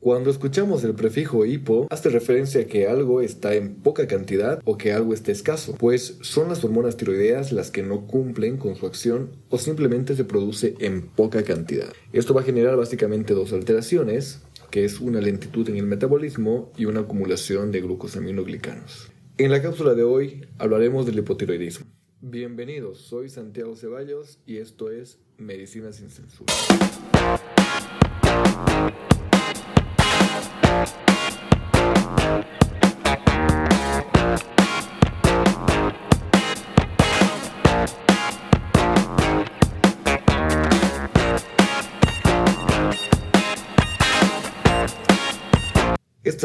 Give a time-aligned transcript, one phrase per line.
[0.00, 4.76] Cuando escuchamos el prefijo hipo, hace referencia a que algo está en poca cantidad o
[4.76, 8.86] que algo está escaso, pues son las hormonas tiroideas las que no cumplen con su
[8.86, 11.92] acción o simplemente se produce en poca cantidad.
[12.12, 14.42] Esto va a generar básicamente dos alteraciones,
[14.72, 19.12] que es una lentitud en el metabolismo y una acumulación de glucosaminoglicanos.
[19.36, 21.86] En la cápsula de hoy hablaremos del hipotiroidismo.
[22.22, 26.54] Bienvenidos, soy Santiago Ceballos y esto es Medicina sin Censura.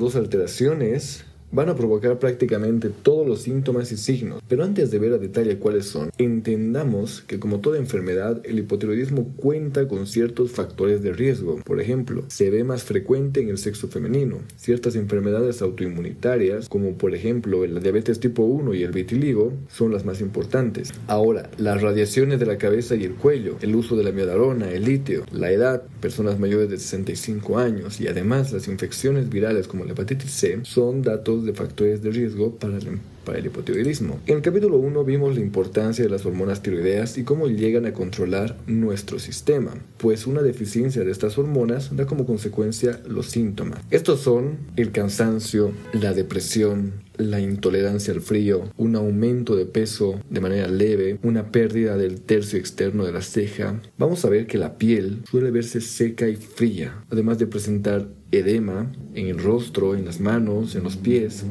[0.00, 4.42] Dos alteraciones van a provocar prácticamente todos los síntomas y signos.
[4.48, 9.32] Pero antes de ver a detalle cuáles son, entendamos que como toda enfermedad, el hipotiroidismo
[9.36, 11.56] cuenta con ciertos factores de riesgo.
[11.64, 14.38] Por ejemplo, se ve más frecuente en el sexo femenino.
[14.56, 20.04] Ciertas enfermedades autoinmunitarias, como por ejemplo la diabetes tipo 1 y el vitiligo, son las
[20.04, 20.92] más importantes.
[21.06, 24.84] Ahora, las radiaciones de la cabeza y el cuello, el uso de la miodarona, el
[24.84, 29.92] litio, la edad, personas mayores de 65 años y además las infecciones virales como la
[29.92, 34.20] hepatitis C son datos de factores de riesgo para el, para el hipotiroidismo.
[34.26, 37.92] En el capítulo 1 vimos la importancia de las hormonas tiroideas y cómo llegan a
[37.92, 43.80] controlar nuestro sistema, pues una deficiencia de estas hormonas da como consecuencia los síntomas.
[43.90, 50.40] Estos son el cansancio, la depresión, la intolerancia al frío, un aumento de peso de
[50.40, 53.78] manera leve, una pérdida del tercio externo de la ceja.
[53.98, 58.90] Vamos a ver que la piel suele verse seca y fría, además de presentar edema
[59.14, 61.44] en el rostro, en las manos, en los pies.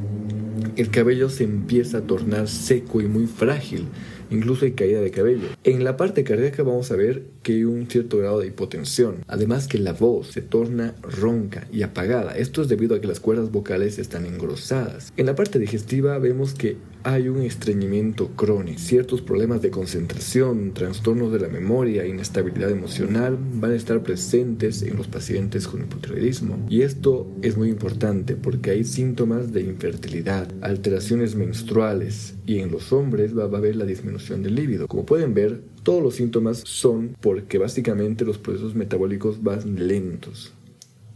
[0.75, 3.87] El cabello se empieza a tornar seco y muy frágil
[4.29, 5.47] incluso hay caída de cabello.
[5.63, 9.67] En la parte cardíaca vamos a ver que hay un cierto grado de hipotensión, además
[9.67, 12.37] que la voz se torna ronca y apagada.
[12.37, 15.13] Esto es debido a que las cuerdas vocales están engrosadas.
[15.17, 21.31] En la parte digestiva vemos que hay un estreñimiento crónico, ciertos problemas de concentración, trastornos
[21.31, 26.65] de la memoria, inestabilidad emocional van a estar presentes en los pacientes con hipotiroidismo.
[26.69, 32.91] Y esto es muy importante porque hay síntomas de infertilidad, alteraciones menstruales y en los
[32.91, 34.16] hombres va a haber la disminución
[34.87, 40.53] Como pueden ver, todos los síntomas son porque básicamente los procesos metabólicos van lentos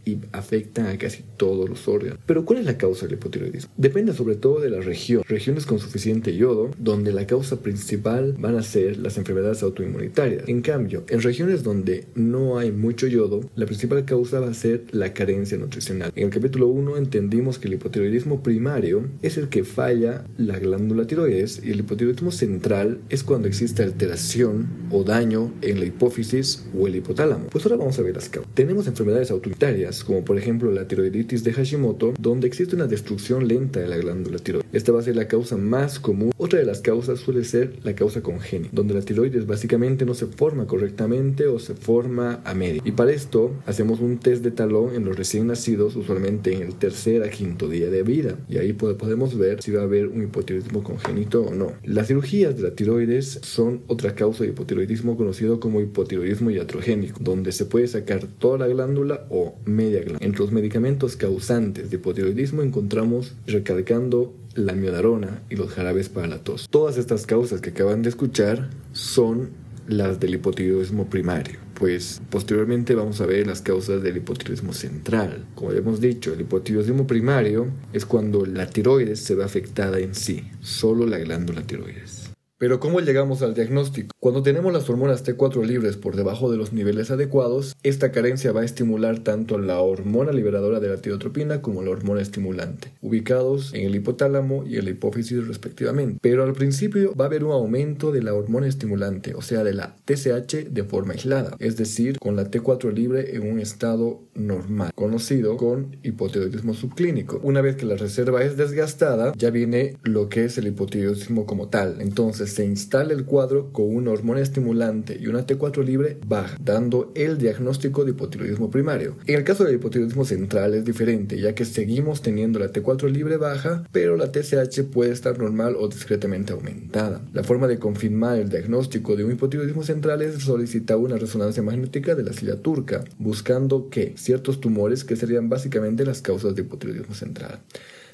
[0.06, 2.20] y afecta a casi todos los órganos.
[2.26, 3.72] Pero ¿cuál es la causa del hipotiroidismo?
[3.78, 5.24] Depende sobre todo de la región.
[5.28, 10.48] Regiones con suficiente yodo, donde la causa principal van a ser las enfermedades autoinmunitarias.
[10.48, 14.84] En cambio, en regiones donde no hay mucho yodo, la principal causa va a ser
[14.92, 16.12] la carencia nutricional.
[16.16, 21.08] En el capítulo 1 entendimos que el hipotiroidismo primario es el que falla la glándula
[21.08, 26.88] tiroides y el hipotiroidismo central es cuando existe alteración o daño en la hipófisis o
[26.88, 27.48] el hipotálamo.
[27.48, 28.52] Pues ahora vamos a ver las causas.
[28.54, 33.80] Tenemos enfermedades autoinmunitarias como por ejemplo la tiroiditis de Hashimoto, donde existe una destrucción lenta
[33.80, 34.70] de la glándula tiroides.
[34.74, 36.32] Esta va a ser la causa más común.
[36.38, 40.28] Otra de las causas suele ser la causa congénita, donde la tiroides básicamente no se
[40.28, 42.82] forma correctamente o se forma a medio.
[42.86, 46.76] Y para esto hacemos un test de talón en los recién nacidos, usualmente en el
[46.76, 48.38] tercer a quinto día de vida.
[48.48, 51.74] Y ahí podemos ver si va a haber un hipotiroidismo congénito o no.
[51.84, 57.52] Las cirugías de la tiroides son otra causa de hipotiroidismo conocido como hipotiroidismo iatrogénico, donde
[57.52, 64.34] se puede sacar toda la glándula o entre los medicamentos causantes de hipotiroidismo encontramos recalcando
[64.54, 66.68] la miodarona y los jarabes para la tos.
[66.70, 69.50] Todas estas causas que acaban de escuchar son
[69.88, 75.46] las del hipotiroidismo primario, pues posteriormente vamos a ver las causas del hipotiroidismo central.
[75.56, 80.44] Como hemos dicho, el hipotiroidismo primario es cuando la tiroides se ve afectada en sí,
[80.62, 82.21] solo la glándula tiroides.
[82.62, 84.14] Pero ¿cómo llegamos al diagnóstico?
[84.20, 88.62] Cuando tenemos las hormonas T4 libres por debajo de los niveles adecuados, esta carencia va
[88.62, 93.88] a estimular tanto la hormona liberadora de la tirotropina como la hormona estimulante, ubicados en
[93.88, 96.20] el hipotálamo y el hipófisis respectivamente.
[96.22, 99.74] Pero al principio va a haber un aumento de la hormona estimulante, o sea, de
[99.74, 104.92] la TSH de forma aislada, es decir, con la T4 libre en un estado normal,
[104.94, 107.40] conocido con hipotiroidismo subclínico.
[107.42, 111.70] Una vez que la reserva es desgastada, ya viene lo que es el hipotiroidismo como
[111.70, 112.00] tal.
[112.02, 117.12] Entonces, se instala el cuadro con una hormona estimulante y una T4 libre baja, dando
[117.16, 119.16] el diagnóstico de hipotiroidismo primario.
[119.26, 123.38] En el caso del hipotiroidismo central es diferente, ya que seguimos teniendo la T4 libre
[123.38, 127.22] baja, pero la TSH puede estar normal o discretamente aumentada.
[127.34, 132.16] La forma de confirmar el diagnóstico de un hipotiroidismo central es solicitar una resonancia magnética
[132.16, 137.16] de la silla turca, buscando que ciertos tumores que serían básicamente las causas de hipotiroidismo
[137.16, 137.60] central.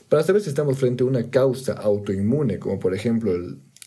[0.09, 3.33] Para saber si estamos frente a una causa autoinmune, como por ejemplo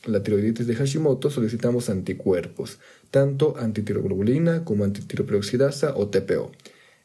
[0.05, 2.79] la tiroiditis de Hashimoto, solicitamos anticuerpos,
[3.11, 6.50] tanto antitiroglobulina como antitiroperoxidasa o TPO.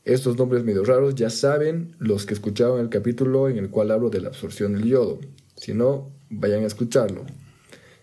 [0.06, 4.10] Estos nombres medio raros ya saben los que escucharon el capítulo en el cual hablo
[4.10, 5.20] de la absorción del yodo.
[5.56, 7.26] Si no, vayan a escucharlo.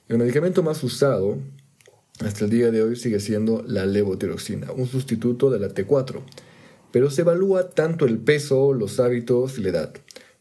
[0.09, 1.39] El medicamento más usado
[2.19, 6.21] hasta el día de hoy sigue siendo la levotiroxina, un sustituto de la T4,
[6.91, 9.95] pero se evalúa tanto el peso, los hábitos y la edad,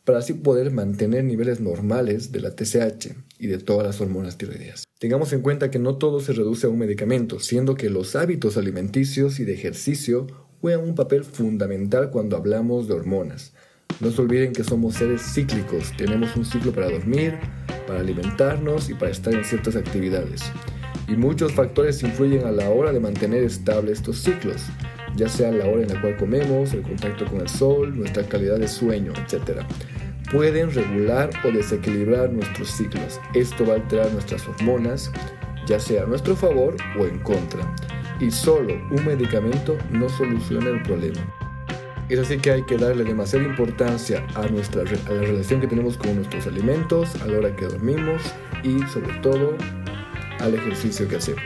[0.04, 4.84] para así poder mantener niveles normales de la TSH y de todas las hormonas tiroideas.
[5.00, 8.58] Tengamos en cuenta que no todo se reduce a un medicamento, siendo que los hábitos
[8.58, 10.28] alimenticios y de ejercicio
[10.62, 13.54] juegan un papel fundamental cuando hablamos de hormonas.
[14.00, 17.38] No se olviden que somos seres cíclicos, tenemos un ciclo para dormir,
[17.88, 20.42] para alimentarnos y para estar en ciertas actividades.
[21.08, 24.64] Y muchos factores influyen a la hora de mantener estables estos ciclos,
[25.16, 28.58] ya sea la hora en la cual comemos, el contacto con el sol, nuestra calidad
[28.58, 29.62] de sueño, etc.
[30.32, 33.20] Pueden regular o desequilibrar nuestros ciclos.
[33.34, 35.12] Esto va a alterar nuestras hormonas,
[35.68, 37.62] ya sea a nuestro favor o en contra
[38.22, 41.20] y solo un medicamento no soluciona el problema.
[42.08, 45.98] Es así que hay que darle demasiada importancia a, nuestra, a la relación que tenemos
[45.98, 48.22] con nuestros alimentos, a la hora que dormimos
[48.64, 49.56] y sobre todo
[50.40, 51.44] al ejercicio que hacemos.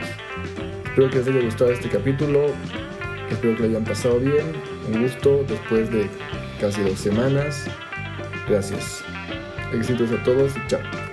[0.86, 2.48] Espero que les haya gustado este capítulo,
[3.30, 4.54] espero que lo hayan pasado bien,
[4.88, 6.10] un gusto después de
[6.60, 7.68] casi dos semanas.
[8.48, 9.04] Gracias.
[9.74, 11.05] Éxitos a todos y chao.